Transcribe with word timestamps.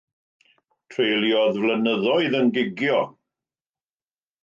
Treuliodd 0.95 1.61
flynyddoedd 1.65 2.41
yn 2.41 2.53
gigio. 2.59 3.01